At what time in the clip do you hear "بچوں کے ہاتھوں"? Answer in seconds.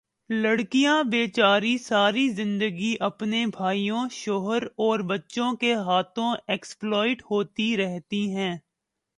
5.09-6.33